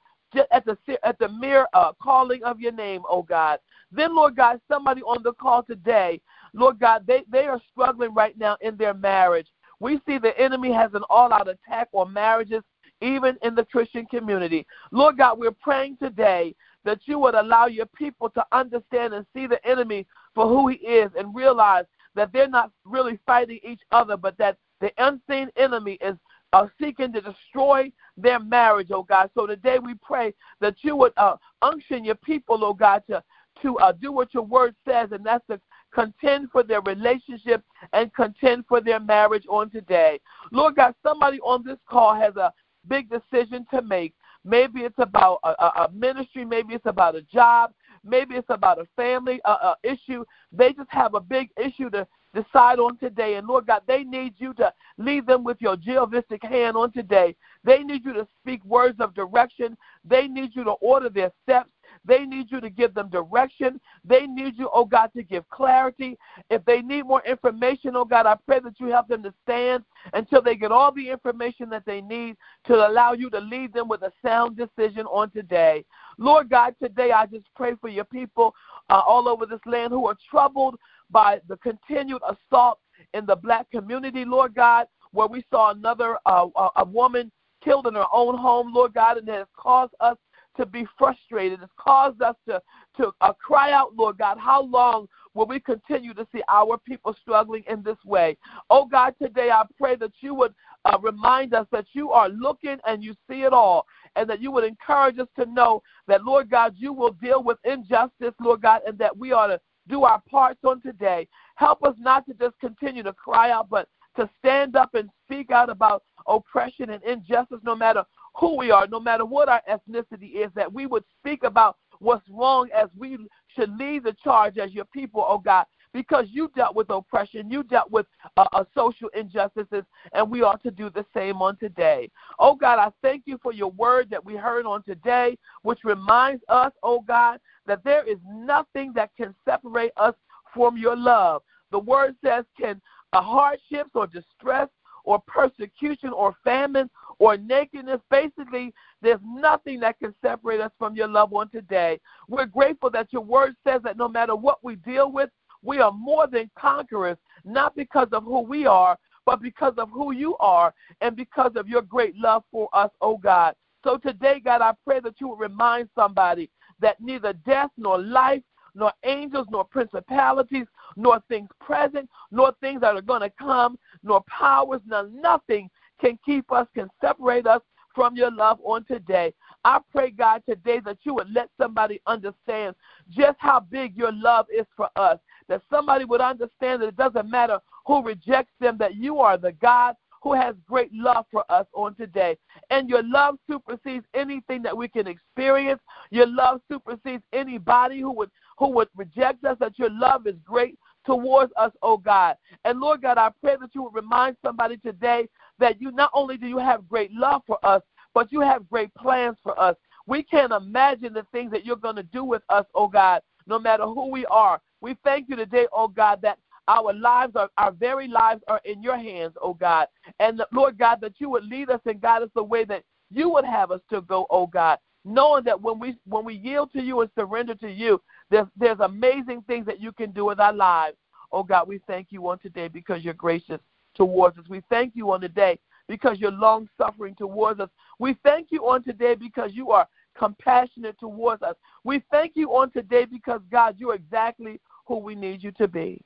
at 0.51 0.65
the 0.65 0.77
at 1.03 1.17
the 1.19 1.29
mere 1.29 1.67
uh, 1.73 1.91
calling 2.01 2.43
of 2.43 2.59
your 2.59 2.71
name, 2.71 3.01
oh 3.09 3.21
God. 3.21 3.59
Then, 3.91 4.15
Lord 4.15 4.35
God, 4.35 4.59
somebody 4.69 5.01
on 5.01 5.23
the 5.23 5.33
call 5.33 5.63
today, 5.63 6.19
Lord 6.53 6.79
God, 6.79 7.05
they, 7.07 7.23
they 7.31 7.45
are 7.45 7.61
struggling 7.71 8.13
right 8.13 8.37
now 8.37 8.57
in 8.61 8.77
their 8.77 8.93
marriage. 8.93 9.47
We 9.79 9.99
see 10.07 10.17
the 10.17 10.37
enemy 10.39 10.71
has 10.71 10.93
an 10.93 11.03
all 11.09 11.33
out 11.33 11.47
attack 11.47 11.89
on 11.91 12.11
marriages, 12.11 12.63
even 13.01 13.37
in 13.43 13.55
the 13.55 13.65
Christian 13.65 14.05
community. 14.05 14.65
Lord 14.91 15.17
God, 15.17 15.37
we're 15.37 15.51
praying 15.51 15.97
today 15.97 16.55
that 16.85 16.99
you 17.05 17.19
would 17.19 17.35
allow 17.35 17.65
your 17.65 17.87
people 17.87 18.29
to 18.29 18.45
understand 18.51 19.13
and 19.13 19.25
see 19.33 19.47
the 19.47 19.65
enemy 19.67 20.05
for 20.33 20.47
who 20.47 20.67
he 20.67 20.77
is 20.77 21.11
and 21.17 21.35
realize 21.35 21.85
that 22.15 22.31
they're 22.31 22.47
not 22.47 22.71
really 22.85 23.19
fighting 23.25 23.59
each 23.63 23.81
other, 23.91 24.15
but 24.15 24.37
that 24.37 24.57
the 24.79 24.91
unseen 24.97 25.49
enemy 25.57 25.97
is 26.01 26.15
uh, 26.55 26.67
seeking 26.79 27.11
to 27.11 27.19
destroy 27.19 27.91
their 28.15 28.39
marriage, 28.39 28.87
oh 28.91 29.03
God. 29.03 29.29
So 29.33 29.45
today 29.45 29.77
we 29.77 29.93
pray 29.95 30.33
that 30.61 30.75
you 30.81 30.95
would 30.95 31.11
uh, 31.17 31.35
unction 31.61 32.05
your 32.05 32.15
people, 32.15 32.63
oh 32.63 32.73
God, 32.73 33.03
to 33.09 33.21
to 33.61 33.77
uh, 33.79 33.91
do 33.93 34.11
what 34.11 34.33
your 34.33 34.43
word 34.43 34.75
says, 34.85 35.09
and 35.11 35.25
that's 35.25 35.45
to 35.47 35.59
contend 35.93 36.51
for 36.51 36.61
their 36.61 36.81
relationship 36.81 37.63
and 37.93 38.13
contend 38.13 38.65
for 38.67 38.81
their 38.81 38.99
marriage 38.99 39.45
on 39.49 39.69
today. 39.69 40.19
Lord 40.51 40.75
God, 40.75 40.93
somebody 41.03 41.39
on 41.39 41.63
this 41.63 41.77
call 41.89 42.15
has 42.15 42.35
a 42.35 42.51
big 42.87 43.09
decision 43.09 43.65
to 43.71 43.81
make. 43.81 44.13
Maybe 44.43 44.81
it's 44.81 44.99
about 44.99 45.39
a, 45.43 45.49
a 45.49 45.89
ministry, 45.93 46.45
maybe 46.45 46.73
it's 46.73 46.85
about 46.85 47.15
a 47.15 47.21
job, 47.21 47.73
maybe 48.03 48.35
it's 48.35 48.49
about 48.49 48.79
a 48.79 48.87
family 48.95 49.41
uh, 49.45 49.57
uh, 49.61 49.75
issue. 49.83 50.23
They 50.51 50.73
just 50.73 50.91
have 50.91 51.15
a 51.15 51.21
big 51.21 51.49
issue 51.57 51.89
to 51.91 52.05
decide 52.35 52.79
on 52.79 52.97
today. 52.97 53.35
And 53.35 53.47
Lord 53.47 53.65
God, 53.65 53.81
they 53.87 54.03
need 54.03 54.33
you 54.37 54.53
to 54.55 54.71
lead 54.97 55.25
them 55.25 55.43
with 55.43 55.57
your 55.59 55.75
geovistic 55.75 56.43
hand 56.43 56.75
on 56.75 56.91
today. 56.91 57.35
They 57.63 57.79
need 57.79 58.05
you 58.05 58.13
to 58.13 58.27
speak 58.41 58.63
words 58.65 58.99
of 58.99 59.15
direction. 59.15 59.77
They 60.03 60.27
need 60.27 60.51
you 60.53 60.63
to 60.65 60.71
order 60.71 61.09
their 61.09 61.31
steps. 61.43 61.69
They 62.03 62.25
need 62.25 62.51
you 62.51 62.61
to 62.61 62.69
give 62.69 62.93
them 62.93 63.09
direction. 63.09 63.79
They 64.03 64.27
need 64.27 64.57
you, 64.57 64.69
oh 64.73 64.85
God, 64.85 65.11
to 65.15 65.23
give 65.23 65.47
clarity. 65.49 66.17
If 66.49 66.63
they 66.65 66.81
need 66.81 67.03
more 67.07 67.23
information, 67.25 67.95
oh 67.95 68.05
God, 68.05 68.25
I 68.25 68.35
pray 68.45 68.59
that 68.59 68.79
you 68.79 68.87
help 68.87 69.07
them 69.07 69.23
to 69.23 69.33
stand 69.43 69.83
until 70.13 70.41
they 70.41 70.55
get 70.55 70.71
all 70.71 70.91
the 70.91 71.09
information 71.09 71.69
that 71.69 71.85
they 71.85 72.01
need 72.01 72.35
to 72.65 72.87
allow 72.87 73.13
you 73.13 73.29
to 73.31 73.39
lead 73.39 73.73
them 73.73 73.87
with 73.87 74.03
a 74.03 74.11
sound 74.23 74.57
decision 74.57 75.05
on 75.07 75.31
today. 75.31 75.83
Lord 76.17 76.49
God, 76.49 76.75
today 76.81 77.11
I 77.11 77.25
just 77.25 77.47
pray 77.55 77.73
for 77.81 77.89
your 77.89 78.05
people 78.05 78.53
uh, 78.89 79.01
all 79.05 79.27
over 79.27 79.45
this 79.45 79.59
land 79.65 79.91
who 79.91 80.07
are 80.07 80.17
troubled 80.29 80.77
by 81.11 81.39
the 81.47 81.57
continued 81.57 82.21
assault 82.27 82.79
in 83.13 83.25
the 83.25 83.35
black 83.35 83.69
community, 83.71 84.25
Lord 84.25 84.55
God, 84.55 84.87
where 85.11 85.27
we 85.27 85.43
saw 85.49 85.71
another 85.71 86.17
uh, 86.25 86.47
a 86.75 86.85
woman 86.85 87.31
killed 87.63 87.87
in 87.87 87.95
her 87.95 88.05
own 88.13 88.37
home, 88.37 88.73
Lord 88.73 88.93
God, 88.93 89.17
and 89.17 89.27
it 89.27 89.33
has 89.33 89.47
caused 89.57 89.93
us 89.99 90.17
to 90.57 90.65
be 90.65 90.85
frustrated. 90.97 91.61
It's 91.61 91.71
caused 91.77 92.21
us 92.21 92.35
to, 92.47 92.61
to 92.97 93.11
uh, 93.21 93.33
cry 93.33 93.71
out, 93.71 93.95
Lord 93.95 94.17
God, 94.17 94.37
how 94.37 94.63
long 94.63 95.07
will 95.33 95.45
we 95.45 95.59
continue 95.59 96.13
to 96.13 96.25
see 96.33 96.41
our 96.47 96.77
people 96.77 97.15
struggling 97.21 97.63
in 97.69 97.83
this 97.83 97.97
way? 98.05 98.37
Oh 98.69 98.85
God, 98.85 99.15
today 99.21 99.49
I 99.51 99.63
pray 99.77 99.95
that 99.97 100.13
you 100.21 100.33
would 100.33 100.53
uh, 100.85 100.97
remind 101.01 101.53
us 101.53 101.67
that 101.71 101.87
you 101.93 102.11
are 102.11 102.29
looking 102.29 102.77
and 102.87 103.03
you 103.03 103.15
see 103.29 103.41
it 103.41 103.53
all, 103.53 103.85
and 104.15 104.29
that 104.29 104.41
you 104.41 104.51
would 104.51 104.63
encourage 104.63 105.19
us 105.19 105.27
to 105.37 105.45
know 105.45 105.81
that, 106.07 106.23
Lord 106.23 106.49
God, 106.49 106.75
you 106.77 106.93
will 106.93 107.11
deal 107.11 107.43
with 107.43 107.57
injustice, 107.65 108.33
Lord 108.39 108.61
God, 108.61 108.81
and 108.87 108.97
that 108.99 109.17
we 109.17 109.33
ought 109.33 109.47
to 109.47 109.59
do 109.87 110.03
our 110.03 110.21
parts 110.29 110.59
on 110.63 110.81
today. 110.81 111.27
Help 111.55 111.83
us 111.83 111.95
not 111.99 112.25
to 112.27 112.33
just 112.33 112.59
continue 112.59 113.03
to 113.03 113.13
cry 113.13 113.51
out, 113.51 113.69
but 113.69 113.87
to 114.17 114.29
stand 114.39 114.75
up 114.75 114.95
and 114.95 115.09
speak 115.25 115.51
out 115.51 115.69
about 115.69 116.03
oppression 116.27 116.89
and 116.91 117.03
injustice, 117.03 117.59
no 117.63 117.75
matter 117.75 118.03
who 118.35 118.57
we 118.57 118.71
are, 118.71 118.87
no 118.87 118.99
matter 118.99 119.25
what 119.25 119.49
our 119.49 119.61
ethnicity 119.69 120.35
is, 120.35 120.51
that 120.55 120.71
we 120.71 120.85
would 120.85 121.03
speak 121.19 121.43
about 121.43 121.77
what's 121.99 122.27
wrong 122.29 122.69
as 122.75 122.89
we 122.97 123.17
should 123.47 123.75
lead 123.77 124.03
the 124.03 124.15
charge 124.23 124.57
as 124.57 124.73
your 124.73 124.85
people, 124.85 125.25
oh 125.27 125.37
God, 125.37 125.65
because 125.93 126.25
you 126.29 126.51
dealt 126.55 126.75
with 126.75 126.89
oppression, 126.89 127.49
you 127.49 127.63
dealt 127.63 127.89
with 127.89 128.05
uh, 128.35 128.45
uh, 128.51 128.65
social 128.75 129.07
injustices, 129.15 129.83
and 130.13 130.29
we 130.29 130.41
ought 130.41 130.61
to 130.61 130.71
do 130.71 130.89
the 130.89 131.05
same 131.15 131.41
on 131.41 131.55
today. 131.55 132.09
Oh 132.37 132.53
God, 132.53 132.79
I 132.79 132.91
thank 133.01 133.23
you 133.25 133.39
for 133.41 133.53
your 133.53 133.71
word 133.71 134.09
that 134.09 134.23
we 134.23 134.35
heard 134.35 134.65
on 134.65 134.83
today, 134.83 135.37
which 135.61 135.79
reminds 135.85 136.43
us, 136.49 136.73
oh 136.83 136.99
God, 136.99 137.39
that 137.67 137.83
there 137.83 138.07
is 138.07 138.17
nothing 138.27 138.93
that 138.93 139.11
can 139.17 139.33
separate 139.45 139.91
us 139.97 140.13
from 140.53 140.77
your 140.77 140.95
love. 140.95 141.41
The 141.71 141.79
word 141.79 142.15
says, 142.23 142.45
can 142.59 142.81
uh, 143.13 143.21
hardships 143.21 143.91
or 143.93 144.07
distress 144.07 144.69
or 145.03 145.19
persecution 145.27 146.09
or 146.09 146.35
famine 146.43 146.89
or 147.19 147.37
nakedness. 147.37 148.01
Basically, 148.09 148.73
there's 149.01 149.19
nothing 149.23 149.79
that 149.81 149.99
can 149.99 150.13
separate 150.21 150.59
us 150.59 150.71
from 150.77 150.95
your 150.95 151.07
loved 151.07 151.31
one 151.31 151.49
today. 151.49 151.99
We're 152.27 152.45
grateful 152.45 152.89
that 152.91 153.13
your 153.13 153.21
word 153.21 153.55
says 153.65 153.81
that 153.83 153.97
no 153.97 154.07
matter 154.07 154.35
what 154.35 154.63
we 154.63 154.75
deal 154.75 155.11
with, 155.11 155.29
we 155.63 155.79
are 155.79 155.91
more 155.91 156.27
than 156.27 156.49
conquerors, 156.57 157.17
not 157.43 157.75
because 157.75 158.07
of 158.11 158.23
who 158.23 158.41
we 158.41 158.65
are, 158.65 158.97
but 159.25 159.41
because 159.41 159.73
of 159.77 159.89
who 159.89 160.13
you 160.13 160.37
are 160.37 160.73
and 161.01 161.15
because 161.15 161.51
of 161.55 161.67
your 161.67 161.81
great 161.81 162.15
love 162.17 162.43
for 162.51 162.69
us, 162.73 162.91
oh 163.01 163.17
God. 163.17 163.55
So 163.83 163.97
today, 163.97 164.39
God, 164.43 164.61
I 164.61 164.73
pray 164.85 164.99
that 165.01 165.15
you 165.19 165.29
will 165.29 165.35
remind 165.37 165.89
somebody 165.95 166.49
that 166.79 166.99
neither 166.99 167.33
death 167.33 167.71
nor 167.77 167.99
life, 167.99 168.41
nor 168.73 168.91
angels, 169.03 169.47
nor 169.49 169.63
principalities, 169.63 170.65
nor 170.95 171.21
things 171.29 171.49
present, 171.59 172.09
nor 172.31 172.53
things 172.59 172.81
that 172.81 172.95
are 172.95 173.01
going 173.01 173.21
to 173.21 173.31
come, 173.39 173.77
nor 174.03 174.21
powers, 174.27 174.81
nor 174.85 175.07
nothing 175.07 175.69
can 175.99 176.19
keep 176.25 176.51
us, 176.51 176.67
can 176.75 176.89
separate 177.01 177.47
us 177.47 177.61
from 177.93 178.15
your 178.17 178.29
love 178.29 178.59
on 178.63 178.83
today. 178.85 179.33
I 179.63 179.79
pray, 179.91 180.11
God, 180.11 180.43
today 180.47 180.81
that 180.81 180.97
you 181.03 181.13
would 181.15 181.31
let 181.33 181.49
somebody 181.59 182.01
understand 182.05 182.75
just 183.09 183.37
how 183.39 183.61
big 183.61 183.95
your 183.95 184.11
love 184.11 184.45
is 184.55 184.65
for 184.75 184.89
us. 184.97 185.17
That 185.47 185.61
somebody 185.69 186.03
would 186.05 186.21
understand 186.21 186.81
that 186.81 186.89
it 186.89 186.97
doesn't 186.97 187.29
matter 187.29 187.59
who 187.85 188.03
rejects 188.03 188.51
them, 188.59 188.77
that 188.79 188.95
you 188.95 189.19
are 189.19 189.37
the 189.37 189.53
God 189.53 189.95
who 190.25 190.33
has 190.33 190.55
great 190.67 190.91
love 190.91 191.23
for 191.31 191.45
us 191.51 191.67
on 191.73 191.93
today. 191.93 192.35
And 192.71 192.89
your 192.89 193.03
love 193.03 193.35
supersedes 193.47 194.05
anything 194.15 194.63
that 194.63 194.75
we 194.75 194.87
can 194.87 195.05
experience. 195.05 195.79
Your 196.09 196.25
love 196.25 196.61
supersedes 196.69 197.21
anybody 197.31 198.01
who 198.01 198.11
would 198.13 198.31
who 198.57 198.69
would 198.69 198.87
reject 198.95 199.45
us, 199.45 199.55
that 199.59 199.77
your 199.77 199.91
love 199.91 200.25
is 200.25 200.35
great 200.43 200.79
towards 201.05 201.53
us, 201.57 201.71
oh 201.83 201.97
God. 201.97 202.37
And 202.63 202.79
Lord 202.79 203.03
God, 203.03 203.19
I 203.19 203.29
pray 203.39 203.55
that 203.61 203.75
you 203.75 203.83
would 203.83 203.93
remind 203.93 204.35
somebody 204.43 204.77
today 204.77 205.29
that 205.59 205.79
you 205.79 205.91
not 205.91 206.09
only 206.13 206.37
do 206.37 206.47
you 206.47 206.57
have 206.57 206.89
great 206.89 207.11
love 207.13 207.43
for 207.45 207.63
us, 207.63 207.83
but 208.15 208.31
you 208.31 208.41
have 208.41 208.67
great 208.67 208.91
plans 208.95 209.37
for 209.43 209.59
us. 209.59 209.75
We 210.07 210.23
can't 210.23 210.53
imagine 210.53 211.13
the 211.13 211.27
things 211.31 211.51
that 211.51 211.65
you're 211.65 211.75
going 211.75 211.97
to 211.97 212.03
do 212.03 212.23
with 212.23 212.41
us, 212.49 212.65
oh 212.73 212.87
God, 212.87 213.21
no 213.45 213.59
matter 213.59 213.83
who 213.83 214.09
we 214.09 214.25
are. 214.25 214.59
We 214.81 214.95
thank 215.03 215.29
you 215.29 215.35
today, 215.35 215.67
oh 215.71 215.87
God, 215.87 216.19
that 216.23 216.39
our 216.67 216.93
lives 216.93 217.35
are 217.35 217.49
our 217.57 217.71
very 217.71 218.07
lives 218.07 218.41
are 218.47 218.61
in 218.65 218.81
your 218.81 218.97
hands, 218.97 219.33
oh 219.41 219.53
God. 219.53 219.87
And 220.19 220.41
Lord 220.51 220.77
God, 220.77 220.99
that 221.01 221.13
you 221.19 221.29
would 221.29 221.45
lead 221.45 221.69
us 221.69 221.81
and 221.85 222.01
guide 222.01 222.23
us 222.23 222.29
the 222.35 222.43
way 222.43 222.65
that 222.65 222.83
you 223.11 223.29
would 223.29 223.45
have 223.45 223.71
us 223.71 223.81
to 223.91 224.01
go, 224.01 224.25
oh 224.29 224.47
God. 224.47 224.79
Knowing 225.03 225.43
that 225.43 225.61
when 225.61 225.79
we 225.79 225.95
when 226.07 226.25
we 226.25 226.33
yield 226.33 226.71
to 226.73 226.81
you 226.81 227.01
and 227.01 227.11
surrender 227.17 227.53
to 227.55 227.69
you, 227.69 228.01
there's 228.31 228.47
there's 228.57 228.79
amazing 228.79 229.43
things 229.43 229.65
that 229.65 229.79
you 229.79 229.91
can 229.91 230.11
do 230.11 230.25
with 230.25 230.39
our 230.39 230.53
lives. 230.53 230.97
Oh 231.31 231.43
God, 231.43 231.67
we 231.67 231.79
thank 231.85 232.07
you 232.09 232.27
on 232.27 232.39
today 232.39 232.67
because 232.67 233.03
you're 233.03 233.13
gracious 233.13 233.59
towards 233.93 234.37
us. 234.37 234.45
We 234.49 234.61
thank 234.69 234.95
you 234.95 235.11
on 235.11 235.21
today 235.21 235.59
because 235.87 236.19
you're 236.19 236.31
long 236.31 236.67
suffering 236.77 237.15
towards 237.15 237.59
us. 237.59 237.69
We 237.99 238.15
thank 238.23 238.47
you 238.49 238.67
on 238.67 238.83
today 238.83 239.15
because 239.15 239.51
you 239.53 239.71
are 239.71 239.87
compassionate 240.17 240.99
towards 240.99 241.43
us. 241.43 241.55
We 241.83 242.03
thank 242.11 242.33
you 242.35 242.55
on 242.55 242.71
today 242.71 243.05
because 243.05 243.41
God, 243.51 243.75
you're 243.77 243.95
exactly 243.95 244.59
who 244.87 244.97
we 244.97 245.15
need 245.15 245.43
you 245.43 245.51
to 245.53 245.67
be. 245.67 246.01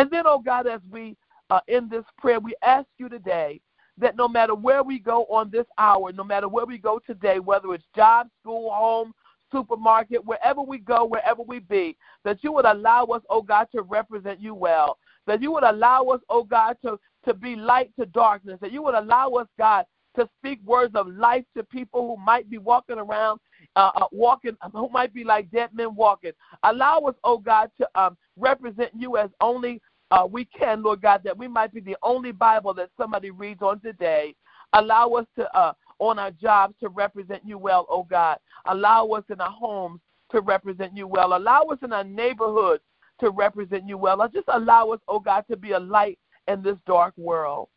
And 0.00 0.10
then, 0.10 0.22
oh 0.26 0.38
God, 0.38 0.66
as 0.66 0.80
we 0.90 1.14
uh, 1.50 1.60
in 1.68 1.86
this 1.90 2.04
prayer, 2.16 2.40
we 2.40 2.54
ask 2.62 2.86
you 2.96 3.10
today 3.10 3.60
that 3.98 4.16
no 4.16 4.28
matter 4.28 4.54
where 4.54 4.82
we 4.82 4.98
go 4.98 5.26
on 5.26 5.50
this 5.50 5.66
hour, 5.76 6.10
no 6.10 6.24
matter 6.24 6.48
where 6.48 6.64
we 6.64 6.78
go 6.78 6.98
today, 7.06 7.38
whether 7.38 7.74
it's 7.74 7.84
job, 7.94 8.28
school, 8.40 8.70
home, 8.72 9.12
supermarket, 9.52 10.24
wherever 10.24 10.62
we 10.62 10.78
go, 10.78 11.04
wherever 11.04 11.42
we 11.42 11.58
be, 11.58 11.98
that 12.24 12.42
you 12.42 12.50
would 12.50 12.64
allow 12.64 13.04
us, 13.04 13.20
oh 13.28 13.42
God, 13.42 13.66
to 13.74 13.82
represent 13.82 14.40
you 14.40 14.54
well. 14.54 14.96
That 15.26 15.42
you 15.42 15.52
would 15.52 15.64
allow 15.64 16.04
us, 16.04 16.20
oh 16.30 16.44
God, 16.44 16.78
to, 16.82 16.98
to 17.26 17.34
be 17.34 17.54
light 17.54 17.90
to 18.00 18.06
darkness. 18.06 18.58
That 18.62 18.72
you 18.72 18.80
would 18.82 18.94
allow 18.94 19.28
us, 19.32 19.48
God, 19.58 19.84
to 20.16 20.26
speak 20.38 20.60
words 20.64 20.94
of 20.94 21.08
life 21.08 21.44
to 21.56 21.62
people 21.62 22.06
who 22.16 22.24
might 22.24 22.48
be 22.48 22.56
walking 22.58 22.98
around, 22.98 23.38
uh, 23.76 23.90
uh, 23.96 24.06
walking, 24.12 24.56
who 24.72 24.88
might 24.88 25.12
be 25.12 25.24
like 25.24 25.50
dead 25.50 25.70
men 25.74 25.94
walking. 25.94 26.32
Allow 26.62 27.00
us, 27.00 27.14
oh 27.22 27.36
God, 27.38 27.70
to 27.78 27.88
um, 28.00 28.16
represent 28.36 28.92
you 28.96 29.18
as 29.18 29.30
only 29.40 29.80
uh, 30.10 30.26
we 30.30 30.44
can, 30.44 30.82
Lord 30.82 31.00
God, 31.00 31.22
that 31.24 31.36
we 31.36 31.46
might 31.48 31.72
be 31.72 31.80
the 31.80 31.96
only 32.02 32.32
Bible 32.32 32.74
that 32.74 32.90
somebody 32.96 33.30
reads 33.30 33.62
on 33.62 33.80
today. 33.80 34.34
Allow 34.72 35.10
us 35.10 35.26
to, 35.36 35.56
uh, 35.56 35.72
on 35.98 36.18
our 36.18 36.30
jobs, 36.30 36.74
to 36.80 36.88
represent 36.88 37.42
you 37.44 37.58
well, 37.58 37.86
oh 37.88 38.04
God. 38.04 38.38
Allow 38.66 39.08
us 39.08 39.24
in 39.30 39.40
our 39.40 39.50
homes 39.50 40.00
to 40.32 40.40
represent 40.40 40.96
you 40.96 41.06
well. 41.06 41.36
Allow 41.36 41.62
us 41.64 41.78
in 41.82 41.92
our 41.92 42.04
neighborhoods 42.04 42.82
to 43.20 43.30
represent 43.30 43.86
you 43.86 43.98
well. 43.98 44.26
Just 44.32 44.48
allow 44.48 44.90
us, 44.90 45.00
oh 45.08 45.20
God, 45.20 45.44
to 45.50 45.56
be 45.56 45.72
a 45.72 45.78
light 45.78 46.18
in 46.48 46.62
this 46.62 46.76
dark 46.86 47.14
world. 47.16 47.68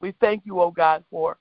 We 0.00 0.12
thank 0.20 0.44
you, 0.44 0.60
oh 0.60 0.70
God, 0.70 1.04
for 1.10 1.38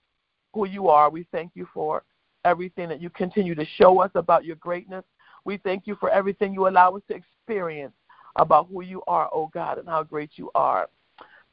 who 0.53 0.67
you 0.67 0.87
are. 0.89 1.09
We 1.09 1.27
thank 1.31 1.51
you 1.55 1.67
for 1.73 2.03
everything 2.45 2.87
that 2.89 3.01
you 3.01 3.09
continue 3.09 3.55
to 3.55 3.65
show 3.77 4.01
us 4.01 4.11
about 4.15 4.45
your 4.45 4.55
greatness. 4.57 5.03
We 5.43 5.57
thank 5.57 5.87
you 5.87 5.95
for 5.99 6.09
everything 6.09 6.53
you 6.53 6.67
allow 6.67 6.95
us 6.95 7.01
to 7.09 7.15
experience 7.15 7.93
about 8.37 8.67
who 8.71 8.81
you 8.81 9.01
are, 9.07 9.29
oh 9.33 9.49
God, 9.53 9.77
and 9.77 9.87
how 9.87 10.03
great 10.03 10.31
you 10.35 10.49
are. 10.55 10.89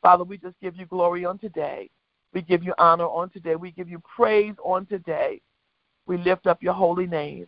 Father, 0.02 0.24
we 0.24 0.38
just 0.38 0.54
give 0.60 0.76
you 0.76 0.86
glory 0.86 1.24
on 1.24 1.38
today. 1.38 1.90
We 2.32 2.42
give 2.42 2.62
you 2.62 2.74
honor 2.78 3.04
on 3.04 3.30
today. 3.30 3.56
We 3.56 3.70
give 3.70 3.88
you 3.88 4.02
praise 4.14 4.54
on 4.62 4.86
today. 4.86 5.40
We 6.06 6.18
lift 6.18 6.46
up 6.46 6.62
your 6.62 6.74
holy 6.74 7.06
name. 7.06 7.46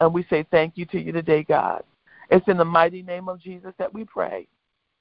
And 0.00 0.14
we 0.14 0.24
say 0.30 0.46
thank 0.50 0.76
you 0.76 0.86
to 0.86 1.00
you 1.00 1.12
today, 1.12 1.42
God. 1.42 1.82
It's 2.30 2.46
in 2.48 2.56
the 2.56 2.64
mighty 2.64 3.02
name 3.02 3.28
of 3.28 3.40
Jesus 3.40 3.72
that 3.78 3.92
we 3.92 4.04
pray, 4.04 4.46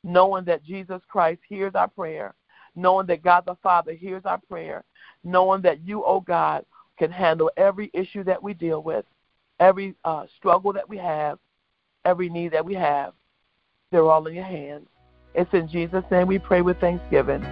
knowing 0.03 0.45
that 0.45 0.63
Jesus 0.63 1.01
Christ 1.07 1.41
hears 1.47 1.75
our 1.75 1.87
prayer, 1.87 2.33
knowing 2.75 3.05
that 3.07 3.23
God 3.23 3.43
the 3.45 3.55
Father 3.61 3.93
hears 3.93 4.23
our 4.25 4.39
prayer, 4.49 4.83
knowing 5.23 5.61
that 5.61 5.81
you, 5.81 6.03
oh 6.03 6.21
God, 6.21 6.65
can 6.97 7.11
handle 7.11 7.51
every 7.55 7.91
issue 7.93 8.23
that 8.23 8.41
we 8.41 8.53
deal 8.53 8.81
with, 8.81 9.05
every 9.59 9.95
uh, 10.03 10.25
struggle 10.37 10.73
that 10.73 10.89
we 10.89 10.97
have, 10.97 11.37
every 12.03 12.29
need 12.29 12.51
that 12.51 12.65
we 12.65 12.73
have. 12.73 13.13
They're 13.91 14.03
all 14.03 14.27
in 14.27 14.35
your 14.35 14.43
hands. 14.43 14.87
It's 15.33 15.51
in 15.53 15.67
Jesus' 15.67 16.03
name 16.11 16.27
we 16.27 16.37
pray 16.37 16.61
with 16.61 16.79
thanksgiving. 16.79 17.43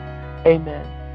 Amen. 0.46 1.07